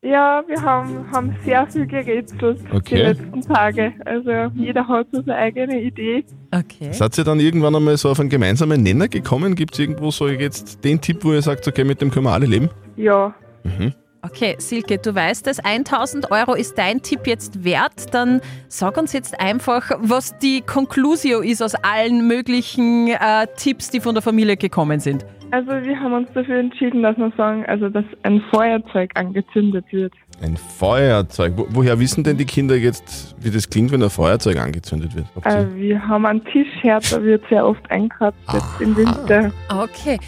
Ja, 0.02 0.44
wir 0.46 0.62
haben, 0.62 1.10
haben 1.10 1.36
sehr 1.44 1.66
viel 1.66 1.84
gerätselt 1.86 2.60
die 2.70 2.76
Okay. 2.76 3.02
letzten 3.02 3.40
Tage. 3.40 3.92
Also 4.04 4.30
jeder 4.54 4.86
hat 4.86 5.08
so 5.10 5.20
seine 5.22 5.34
eigene 5.36 5.80
Idee. 5.80 6.24
Okay. 6.54 6.92
Seid 6.92 7.18
ihr 7.18 7.24
dann 7.24 7.40
irgendwann 7.40 7.74
einmal 7.74 7.96
so 7.96 8.08
auf 8.10 8.20
einen 8.20 8.28
gemeinsamen 8.28 8.80
Nenner 8.80 9.08
gekommen? 9.08 9.56
Gibt 9.56 9.74
es 9.74 9.80
irgendwo 9.80 10.12
so 10.12 10.28
jetzt 10.28 10.84
den 10.84 11.00
Tipp, 11.00 11.24
wo 11.24 11.32
ihr 11.32 11.42
sagt, 11.42 11.66
okay, 11.66 11.82
mit 11.82 12.00
dem 12.00 12.12
können 12.12 12.26
wir 12.26 12.32
alle 12.32 12.46
leben? 12.46 12.70
Ja. 12.96 13.34
Mhm. 13.64 13.92
Okay, 14.22 14.56
Silke, 14.58 14.98
du 14.98 15.14
weißt 15.14 15.46
es, 15.48 15.58
1000 15.60 16.30
Euro 16.30 16.54
ist 16.54 16.76
dein 16.78 17.02
Tipp 17.02 17.26
jetzt 17.26 17.64
wert. 17.64 18.12
Dann 18.14 18.40
sag 18.68 18.96
uns 18.98 19.12
jetzt 19.12 19.40
einfach, 19.40 19.90
was 20.00 20.36
die 20.38 20.60
Conclusio 20.60 21.40
ist 21.40 21.60
aus 21.62 21.74
allen 21.74 22.26
möglichen 22.28 23.08
äh, 23.08 23.46
Tipps, 23.56 23.90
die 23.90 24.00
von 24.00 24.14
der 24.14 24.22
Familie 24.22 24.56
gekommen 24.56 25.00
sind. 25.00 25.24
Also 25.50 25.70
wir 25.70 25.98
haben 25.98 26.12
uns 26.12 26.28
dafür 26.34 26.58
entschieden, 26.58 27.02
dass 27.02 27.16
wir 27.16 27.32
sagen, 27.36 27.64
also 27.66 27.88
dass 27.88 28.04
ein 28.22 28.40
Feuerzeug 28.52 29.10
angezündet 29.14 29.86
wird. 29.90 30.12
Ein 30.40 30.56
Feuerzeug. 30.56 31.54
Wo, 31.56 31.66
woher 31.70 31.98
wissen 31.98 32.22
denn 32.22 32.36
die 32.36 32.44
Kinder 32.44 32.76
jetzt, 32.76 33.34
wie 33.40 33.50
das 33.50 33.68
klingt, 33.68 33.90
wenn 33.90 34.02
ein 34.02 34.10
Feuerzeug 34.10 34.56
angezündet 34.58 35.14
wird? 35.16 35.26
Äh, 35.44 35.66
wir 35.74 36.06
haben 36.06 36.24
einen 36.26 36.44
Tischherd, 36.44 37.10
da 37.12 37.20
wird 37.22 37.42
sehr 37.48 37.66
oft 37.66 37.90
eingekratzt 37.90 38.38
jetzt 38.52 38.80
im 38.80 38.96
Winter. 38.96 39.50
Okay. 39.68 40.18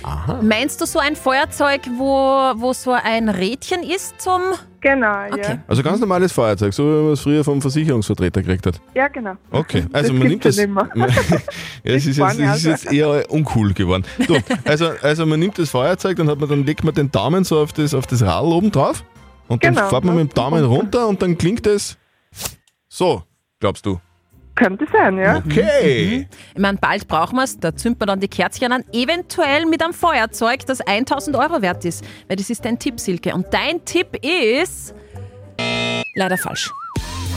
Meinst 0.42 0.80
du 0.80 0.86
so 0.86 0.98
ein 0.98 1.14
Feuerzeug, 1.14 1.82
wo, 1.96 2.04
wo 2.56 2.72
so 2.72 2.90
ein 2.92 3.28
Rädchen 3.28 3.82
ist 3.84 4.20
zum. 4.20 4.40
Genau, 4.80 5.06
ja. 5.36 5.58
Also 5.68 5.82
ganz 5.82 6.00
normales 6.00 6.32
Feuerzeug, 6.32 6.72
so 6.72 6.82
wie 6.84 7.04
man 7.04 7.12
es 7.12 7.20
früher 7.20 7.44
vom 7.44 7.60
Versicherungsvertreter 7.60 8.42
gekriegt 8.42 8.66
hat. 8.66 8.80
Ja, 8.94 9.08
genau. 9.08 9.34
Okay, 9.50 9.84
also 9.92 10.08
Das 10.10 10.18
man 10.18 10.28
nimmt 10.28 10.42
gibt's 10.42 10.56
das. 10.56 10.56
ja 10.56 10.66
nicht 10.66 10.74
Man, 10.74 10.88
ja, 11.84 11.94
es 11.94 12.06
ist, 12.06 12.16
jetzt, 12.16 12.40
es 12.40 12.56
ist 12.56 12.64
jetzt 12.64 12.92
eher 12.92 13.30
uncool 13.30 13.74
geworden. 13.74 14.04
Du, 14.26 14.38
also, 14.64 14.88
also 15.02 15.26
man 15.26 15.38
nimmt 15.38 15.58
das 15.58 15.68
Feuerzeug, 15.70 16.16
dann, 16.16 16.28
hat 16.28 16.40
man, 16.40 16.48
dann 16.48 16.64
legt 16.64 16.82
man 16.82 16.94
den 16.94 17.12
Daumen 17.12 17.44
so 17.44 17.60
auf 17.60 17.74
das, 17.74 17.92
auf 17.94 18.06
das 18.06 18.22
Rad 18.22 18.42
oben 18.42 18.72
drauf 18.72 19.04
und 19.50 19.64
dann 19.64 19.74
Genau, 19.74 19.88
fährt 19.88 20.04
man 20.04 20.14
mit 20.16 20.30
dem 20.30 20.34
Daumen 20.34 20.64
runter 20.64 21.08
und 21.08 21.20
dann 21.20 21.36
klingt 21.36 21.66
es 21.66 21.98
so, 22.88 23.24
glaubst 23.58 23.84
du? 23.84 24.00
Könnte 24.54 24.86
sein, 24.92 25.18
ja. 25.18 25.38
Okay. 25.38 26.28
Ich 26.54 26.60
meine, 26.60 26.78
bald 26.78 27.08
brauchen 27.08 27.36
wir 27.36 27.44
es, 27.44 27.58
da 27.58 27.74
zündet 27.74 27.98
man 28.00 28.06
dann 28.08 28.20
die 28.20 28.28
Kerzchen 28.28 28.72
an, 28.72 28.84
eventuell 28.92 29.66
mit 29.66 29.82
einem 29.82 29.92
Feuerzeug, 29.92 30.66
das 30.66 30.80
1000 30.80 31.36
Euro 31.36 31.62
wert 31.62 31.84
ist. 31.84 32.04
Weil 32.28 32.36
das 32.36 32.48
ist 32.48 32.64
dein 32.64 32.78
Tipp, 32.78 33.00
Silke. 33.00 33.34
Und 33.34 33.46
dein 33.52 33.84
Tipp 33.84 34.16
ist. 34.24 34.94
Leider 36.14 36.36
falsch. 36.38 36.70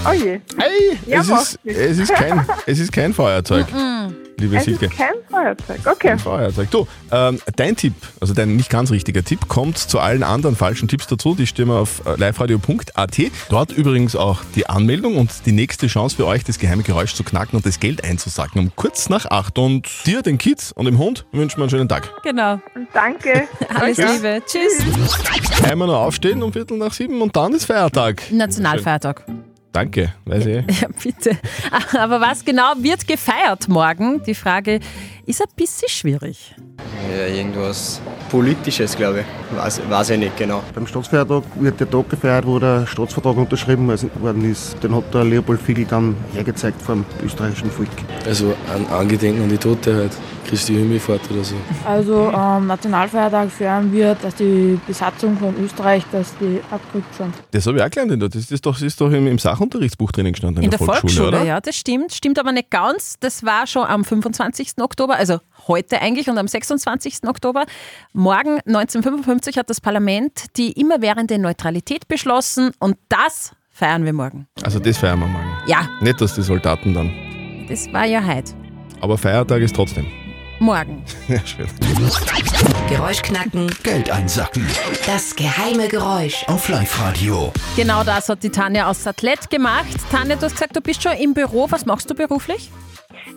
Oh 0.06 0.12
je. 0.14 0.40
Hey, 0.58 0.98
Ja, 1.08 1.22
es, 1.22 1.30
ist, 1.30 1.60
es, 1.64 2.00
ist 2.00 2.14
kein, 2.14 2.46
es 2.66 2.80
ist 2.80 2.92
kein 2.92 3.14
Feuerzeug, 3.14 3.68
liebe 4.38 4.58
Es 4.58 4.66
Silke. 4.66 4.86
ist 4.88 4.98
kein 4.98 5.14
Feuerzeug. 5.30 5.80
Okay. 5.86 6.08
Kein 6.10 6.20
Feuerzeug. 6.20 6.70
Du, 6.72 6.88
ähm, 7.12 7.40
dein 7.56 7.76
Tipp, 7.76 7.94
also 8.20 8.34
dein 8.34 8.56
nicht 8.56 8.70
ganz 8.70 8.92
richtiger 8.92 9.24
Tipp, 9.24 9.48
kommt 9.48 9.78
zu 9.78 10.00
allen 10.00 10.24
anderen 10.24 10.56
falschen 10.56 10.88
Tipps 10.88 11.08
dazu. 11.08 11.36
Die 11.36 11.48
stehen 11.48 11.68
wir 11.70 11.76
auf 11.76 12.02
äh, 12.06 12.16
liveradio.at. 12.18 13.18
Dort 13.50 13.72
übrigens 13.72 14.16
auch 14.16 14.42
die 14.56 14.68
Anmeldung 14.68 15.16
und 15.18 15.32
die 15.46 15.52
nächste 15.54 15.88
Chance 15.88 16.16
für 16.18 16.26
euch, 16.26 16.44
das 16.44 16.60
geheime 16.60 16.84
Geräusch 16.84 17.14
zu 17.14 17.24
knacken 17.24 17.56
und 17.56 17.66
das 17.66 17.80
Geld 17.80 18.04
einzusacken 18.04 18.60
um 18.60 18.72
kurz 18.76 19.08
nach 19.10 19.26
acht. 19.28 19.58
Und 19.58 19.88
dir, 20.06 20.22
den 20.22 20.38
Kids 20.38 20.72
und 20.74 20.86
dem 20.86 20.98
Hund 20.98 21.26
wünschen 21.32 21.58
wir 21.58 21.64
einen 21.64 21.70
schönen 21.70 21.90
Tag. 21.90 22.10
Genau. 22.24 22.60
Danke. 22.94 23.48
Alles 23.74 23.98
Tschüss. 23.98 24.16
Liebe. 24.16 24.42
Tschüss. 24.46 25.64
Einmal 25.64 25.88
noch 25.88 26.02
aufstehen 26.02 26.44
um 26.44 26.52
Viertel 26.52 26.78
nach 26.78 26.92
sieben 26.94 27.22
und 27.22 27.36
dann 27.36 27.54
ist 27.54 27.66
Feiertag. 27.66 28.22
Nationalfeiertag. 28.32 29.24
Danke, 29.74 30.14
weiß 30.26 30.46
ich. 30.46 30.82
Ja, 30.82 30.88
bitte. 31.04 31.38
Aber 31.98 32.22
was 32.22 32.46
genau 32.46 32.74
wird 32.78 33.08
gefeiert 33.08 33.68
morgen? 33.68 34.24
Die 34.24 34.36
Frage 34.36 34.80
ist 35.26 35.42
ein 35.42 35.50
bisschen 35.56 35.90
schwierig. 35.90 36.56
Ja, 37.16 37.28
irgendwas 37.28 38.02
Politisches, 38.30 38.96
glaube 38.96 39.20
ich. 39.20 39.58
Weiß, 39.58 39.82
weiß 39.88 40.10
ich 40.12 40.20
nicht 40.20 40.38
genau. 40.38 40.64
Beim 40.74 40.88
Staatsfeiertag 40.88 41.44
wird 41.56 41.80
der 41.80 41.90
Tag 41.90 42.10
gefeiert, 42.10 42.48
wo 42.48 42.58
der 42.58 42.88
Staatsvertrag 42.88 43.38
unterschrieben 43.38 43.88
worden 43.88 44.52
ist. 44.52 44.84
Den 44.84 44.96
hat 44.96 45.14
der 45.14 45.24
Leopold 45.24 45.62
Figl 45.62 45.86
dann 45.86 46.16
hergezeigt 46.34 46.82
vom 46.82 47.06
österreichischen 47.24 47.70
Volk. 47.70 47.90
Also 48.26 48.56
an 48.74 48.88
Angedenken 48.88 49.44
an 49.44 49.50
die 49.50 49.58
Tote 49.58 49.96
halt. 49.96 50.12
Christi 50.48 50.74
Himmelfahrt 50.74 51.22
oder 51.32 51.44
so. 51.44 51.56
Also 51.86 52.30
am 52.30 52.68
Nationalfeiertag 52.68 53.50
feiern 53.50 53.92
wir, 53.92 54.16
dass 54.16 54.36
die 54.36 54.80
Besatzung 54.86 55.38
von 55.38 55.56
Österreich, 55.64 56.04
dass 56.12 56.36
die 56.38 56.60
abgerückt 56.70 57.14
sind. 57.16 57.34
Das 57.52 57.66
habe 57.66 57.78
ich 57.78 57.84
auch 57.84 57.90
gelernt. 57.90 58.22
Das 58.22 58.36
ist, 58.36 58.52
das 58.52 58.62
doch, 58.62 58.74
das 58.74 58.84
ist 58.84 59.02
doch 59.02 59.12
im, 59.12 59.28
im 59.28 59.38
Sachunterrichtsbuch 59.38 60.12
drinnen 60.12 60.34
gestanden. 60.34 60.64
In 60.64 60.70
der 60.70 60.80
Volksschule, 60.80 61.30
oder? 61.30 61.44
ja, 61.44 61.62
das 61.62 61.76
stimmt. 61.76 62.14
Stimmt 62.14 62.40
aber 62.40 62.52
nicht 62.52 62.70
ganz. 62.70 63.16
Das 63.20 63.44
war 63.44 63.68
schon 63.68 63.84
am 63.84 64.04
25. 64.04 64.74
Oktober, 64.80 65.16
also 65.16 65.40
heute 65.68 66.02
eigentlich 66.02 66.30
und 66.30 66.38
am 66.38 66.48
26. 66.48 67.20
Oktober. 67.28 67.66
Morgen 68.14 68.60
1955 68.66 69.58
hat 69.58 69.70
das 69.70 69.82
Parlament 69.82 70.46
die 70.58 70.72
immerwährende 70.74 71.38
Neutralität 71.40 72.08
beschlossen 72.08 72.72
und 72.80 72.98
das 73.10 73.52
feiern 73.72 74.06
wir 74.06 74.14
morgen. 74.14 74.48
Also 74.64 74.80
das 74.80 74.98
feiern 74.98 75.20
wir 75.20 75.28
morgen. 75.28 75.50
Ja, 75.68 75.88
Nicht, 76.02 76.22
dass 76.22 76.36
die 76.36 76.44
Soldaten 76.44 76.94
dann. 76.94 77.12
das 77.70 77.92
war 77.94 78.06
ja 78.06 78.24
heute. 78.24 78.54
Aber 79.02 79.18
Feiertag 79.18 79.62
ist 79.62 79.76
trotzdem. 79.76 80.06
Morgen. 80.60 81.04
Ja, 81.28 81.40
schön. 81.46 81.68
Geräusch 82.90 83.22
knacken, 83.22 83.68
Geld 83.84 84.10
einsacken. 84.12 84.66
das 85.06 85.36
geheime 85.36 85.88
Geräusch. 85.88 86.44
Auf 86.48 86.70
Live-Radio. 86.70 87.52
Genau 87.76 88.04
das 88.04 88.30
hat 88.30 88.44
die 88.44 88.50
Tanja 88.50 88.88
aus 88.90 89.04
Satellite 89.04 89.48
gemacht. 89.50 89.86
Tanja, 90.12 90.36
du 90.36 90.44
hast 90.46 90.54
gesagt, 90.54 90.76
du 90.76 90.82
bist 90.82 91.02
schon 91.04 91.14
im 91.14 91.34
Büro. 91.34 91.68
Was 91.70 91.86
machst 91.86 92.10
du 92.10 92.14
beruflich? 92.16 92.70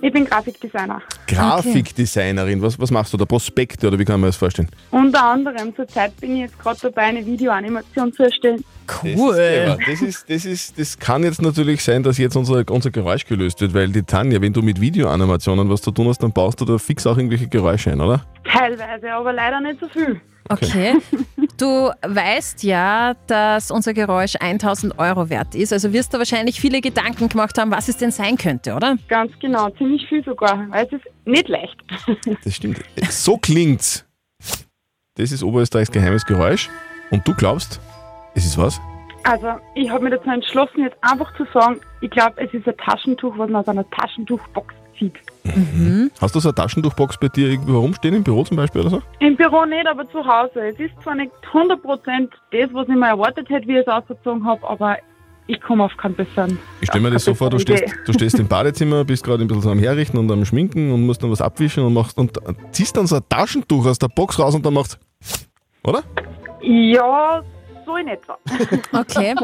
Ich 0.07 0.13
bin 0.13 0.25
Grafikdesigner. 0.25 1.03
Grafikdesignerin, 1.27 2.63
was, 2.63 2.79
was 2.79 2.93
machst 2.93 3.13
du 3.13 3.17
da? 3.17 3.25
Prospekte 3.25 3.89
oder 3.89 3.99
wie 3.99 4.05
kann 4.05 4.21
man 4.21 4.29
das 4.29 4.37
vorstellen? 4.37 4.69
Unter 4.93 5.21
anderem 5.25 5.75
zurzeit 5.75 6.17
bin 6.21 6.37
ich 6.37 6.43
jetzt 6.43 6.59
gerade 6.61 6.79
dabei, 6.81 7.03
eine 7.03 7.27
Videoanimation 7.27 8.13
zu 8.13 8.23
erstellen. 8.23 8.65
Cool. 9.03 9.77
Das, 9.85 10.03
ist, 10.03 10.31
das, 10.31 10.45
ist, 10.45 10.79
das 10.79 10.97
kann 10.97 11.25
jetzt 11.25 11.43
natürlich 11.43 11.83
sein, 11.83 12.05
dass 12.05 12.19
jetzt 12.19 12.37
unser, 12.37 12.63
unser 12.71 12.93
Geräusch 12.93 13.27
gelöst 13.27 13.61
wird, 13.61 13.75
weil 13.75 13.89
die 13.89 14.05
Tanja, 14.05 14.41
wenn 14.41 14.53
du 14.53 14.63
mit 14.63 14.81
Videoanimationen 14.81 15.69
was 15.69 15.83
zu 15.83 15.91
tun 15.91 16.07
hast, 16.07 16.23
dann 16.23 16.33
baust 16.33 16.61
du 16.61 16.65
da 16.65 16.79
fix 16.79 17.05
auch 17.05 17.17
irgendwelche 17.17 17.49
Geräusche 17.49 17.91
ein, 17.91 18.01
oder? 18.01 18.25
Teilweise, 18.45 19.13
aber 19.13 19.33
leider 19.33 19.61
nicht 19.61 19.81
so 19.81 19.89
viel. 19.89 20.21
Okay. 20.49 20.95
Du 21.59 21.91
weißt 22.07 22.65
ja, 22.65 23.15
dass 23.29 23.71
unser 23.71 23.95
Geräusch 23.95 24.35
1000 24.39 24.99
Euro 24.99 25.31
wert 25.31 25.55
ist. 25.55 25.73
Also 25.73 25.93
wirst 25.95 26.13
du 26.13 26.19
wahrscheinlich 26.19 26.61
viele 26.61 26.83
Gedanken 26.83 27.31
gemacht 27.31 27.57
haben, 27.57 27.71
was 27.71 27.89
es 27.89 27.97
denn 27.97 28.11
sein 28.11 28.37
könnte, 28.37 28.75
oder? 28.75 28.97
Ganz 29.09 29.33
genau, 29.41 29.71
ziemlich 29.71 30.07
viel 30.07 30.23
sogar, 30.23 30.67
weil 30.69 30.85
es 30.85 30.93
ist 30.93 31.05
nicht 31.25 31.49
leicht. 31.49 31.77
Das 32.45 32.55
stimmt. 32.55 32.81
So 33.09 33.39
klingt's. 33.39 34.05
Das 35.15 35.33
ist 35.33 35.43
Oberösterreichs 35.43 35.91
geheimes 35.91 36.27
Geräusch. 36.27 36.69
Und 37.11 37.27
du 37.27 37.35
glaubst, 37.35 37.81
es 38.35 38.45
ist 38.45 38.59
was? 38.59 38.79
Also, 39.23 39.59
ich 39.75 39.89
habe 39.91 40.05
mich 40.05 40.13
dazu 40.13 40.29
entschlossen, 40.31 40.83
jetzt 40.83 40.97
einfach 41.01 41.35
zu 41.37 41.47
sagen, 41.53 41.81
ich 42.01 42.11
glaube, 42.11 42.35
es 42.37 42.53
ist 42.53 42.69
ein 42.69 42.77
Taschentuch, 42.77 43.37
was 43.39 43.49
man 43.51 43.63
aus 43.63 43.69
einer 43.69 43.89
Taschentuchbox 43.91 44.75
zieht. 44.99 45.15
Hast 46.21 46.35
du 46.35 46.41
so 46.41 46.49
eine 46.49 46.55
Taschentuchbox 46.55 47.19
bei 47.19 47.29
dir 47.29 47.49
irgendwo 47.49 47.75
herumstehen, 47.75 48.15
im 48.15 48.25
Büro 48.25 48.45
zum 48.45 48.57
Beispiel 48.57 48.81
oder 48.83 48.91
so? 48.91 49.03
Im 49.21 49.37
Büro 49.37 49.65
nicht, 49.65 49.87
aber 49.87 50.09
zu 50.11 50.25
Hause. 50.27 50.69
Es 50.69 50.79
ist 50.81 50.93
zwar 51.03 51.15
nicht 51.15 51.31
100% 51.53 52.29
das, 52.51 52.75
was 52.75 52.89
ich 52.89 52.95
mir 52.95 53.09
erwartet 53.09 53.49
hätte, 53.49 53.67
wie 53.69 53.79
ich 53.79 53.87
es 53.87 53.89
ausgezogen 53.89 54.45
habe, 54.45 54.69
aber 54.69 54.97
ich 55.47 55.61
komme 55.61 55.85
auf 55.85 55.97
keinen 55.97 56.15
besseren. 56.15 56.59
Ich 56.81 56.89
stelle 56.89 57.05
mir 57.05 57.11
das 57.11 57.25
so 57.25 57.35
vor, 57.35 57.51
du 57.51 57.59
stehst, 57.59 57.85
du 58.05 58.13
stehst 58.13 58.39
im 58.39 58.49
Badezimmer, 58.49 59.05
bist 59.05 59.25
gerade 59.25 59.45
ein 59.45 59.49
bisschen 59.49 59.63
so 59.63 59.71
am 59.71 59.79
Herrichten 59.79 60.19
und 60.19 60.31
am 60.31 60.45
Schminken 60.45 60.93
und 60.93 61.07
musst 61.07 61.23
dann 61.23 61.31
was 61.31 61.41
abwischen 61.41 61.85
und 61.85 61.95
machst 61.95 62.19
und 62.19 62.41
ziehst 62.73 62.97
dann 62.97 63.07
so 63.07 63.17
ein 63.17 63.23
Taschentuch 63.29 63.87
aus 63.87 63.99
der 63.99 64.09
Box 64.09 64.39
raus 64.39 64.55
und 64.55 64.67
dann 64.67 64.75
machst. 64.75 64.99
Oder? 65.85 66.03
Ja, 66.63 67.43
so 67.87 67.97
in 67.97 68.09
etwa. 68.09 68.39
Okay. 68.93 69.35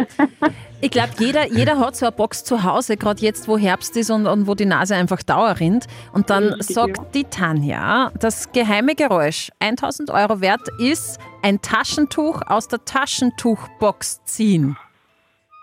Ich 0.81 0.91
glaube, 0.91 1.11
jeder, 1.19 1.47
jeder 1.47 1.79
hat 1.79 1.97
so 1.97 2.07
eine 2.07 2.13
Box 2.13 2.43
zu 2.45 2.65
Hause, 2.65 2.97
gerade 2.97 3.21
jetzt, 3.23 3.47
wo 3.47 3.57
Herbst 3.57 3.97
ist 3.97 4.11
und, 4.11 4.27
und 4.27 4.47
wo 4.47 4.55
die 4.55 4.67
Nase 4.67 4.97
einfach 4.97 5.23
Dauer 5.23 5.61
rinnt. 5.61 5.87
Und 6.13 6.29
dann 6.29 6.55
Richtig, 6.55 6.75
sagt 6.75 6.99
ja. 6.99 7.05
die 7.15 7.25
Tanja, 7.25 8.11
das 8.19 8.51
geheime 8.53 8.95
Geräusch, 8.95 9.51
1000 9.61 10.11
Euro 10.11 10.41
wert, 10.41 10.69
ist 10.81 11.19
ein 11.43 11.63
Taschentuch 11.63 12.43
aus 12.47 12.69
der 12.69 12.85
Taschentuchbox 12.85 14.25
ziehen. 14.25 14.77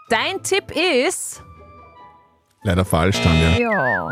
Dein 0.09 0.41
Tipp 0.41 0.71
ist. 0.71 1.43
Leider 2.63 2.85
falsch, 2.85 3.21
Tanja. 3.21 3.57
Ja. 3.59 4.11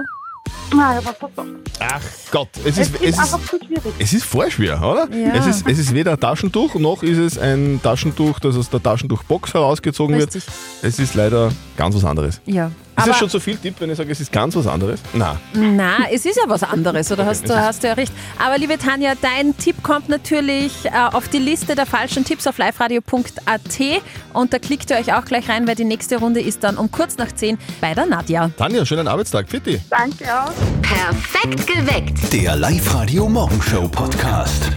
Nein, 0.75 0.97
aber 0.97 1.13
verdammt. 1.13 1.69
Ach 1.79 2.01
Gott, 2.31 2.49
es 2.65 2.77
Es 2.77 2.87
ist, 2.89 2.95
es 2.95 3.01
ist, 3.01 3.19
einfach 3.19 3.39
zu 3.49 3.57
schwierig. 3.57 3.93
es 3.99 4.13
ist 4.13 4.25
voll 4.25 4.51
schwer, 4.51 4.81
oder? 4.81 5.07
Ja. 5.15 5.33
Es, 5.33 5.45
ist, 5.47 5.67
es 5.67 5.79
ist 5.79 5.93
weder 5.93 6.11
ein 6.13 6.19
Taschentuch, 6.19 6.75
noch 6.75 7.03
ist 7.03 7.17
es 7.17 7.37
ein 7.37 7.79
Taschentuch, 7.81 8.39
das 8.39 8.55
aus 8.57 8.69
der 8.69 8.81
Taschentuchbox 8.81 9.53
herausgezogen 9.53 10.15
Richtig. 10.15 10.45
wird. 10.45 10.55
Es 10.81 10.99
ist 10.99 11.15
leider 11.15 11.51
ganz 11.77 11.95
was 11.95 12.03
anderes. 12.05 12.41
Ja. 12.45 12.71
Ist 12.97 13.03
Aber- 13.03 13.11
das 13.11 13.19
schon 13.19 13.29
zu 13.29 13.39
viel 13.39 13.57
Tipp, 13.57 13.75
wenn 13.79 13.91
ich 13.91 13.97
sage, 13.97 14.11
es 14.11 14.19
ist 14.19 14.31
ganz 14.31 14.55
was 14.55 14.65
anderes? 14.65 14.99
Na. 15.13 15.39
Na, 15.53 16.09
es 16.11 16.25
ist 16.25 16.35
ja 16.35 16.43
was 16.47 16.63
anderes, 16.63 17.11
oder 17.11 17.27
hast, 17.27 17.43
es 17.43 17.47
du, 17.51 17.55
hast 17.55 17.83
du 17.83 17.87
ja 17.87 17.93
recht. 17.93 18.11
Aber 18.43 18.57
liebe 18.57 18.77
Tanja, 18.79 19.13
dein 19.21 19.55
Tipp 19.55 19.83
kommt 19.83 20.09
natürlich 20.09 20.73
äh, 20.85 20.89
auf 21.13 21.27
die 21.27 21.37
Liste 21.37 21.75
der 21.75 21.85
falschen 21.85 22.25
Tipps 22.25 22.47
auf 22.47 22.57
liveradio.at 22.57 24.01
und 24.33 24.51
da 24.53 24.57
klickt 24.59 24.89
ihr 24.89 24.97
euch 24.97 25.13
auch 25.13 25.25
gleich 25.25 25.47
rein, 25.47 25.67
weil 25.67 25.75
die 25.75 25.85
nächste 25.85 26.17
Runde 26.17 26.41
ist 26.41 26.63
dann 26.63 26.75
um 26.77 26.91
kurz 26.91 27.17
nach 27.17 27.31
10 27.31 27.59
bei 27.81 27.93
der 27.93 28.07
Nadja. 28.07 28.49
Tanja, 28.57 28.83
schönen 28.83 29.07
Arbeitstag. 29.07 29.47
Fitti. 29.47 29.79
Danke 29.91 30.25
auch. 30.33 30.51
Perfekt 30.81 31.67
geweckt. 31.67 32.33
Der 32.33 32.55
Live-Radio 32.55 33.29
Morgenshow 33.29 33.87
Podcast. 33.87 34.71